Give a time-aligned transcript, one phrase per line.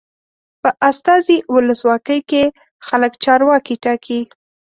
[0.61, 2.43] په استازي ولسواکۍ کې
[2.87, 4.19] خلک چارواکي ټاکي.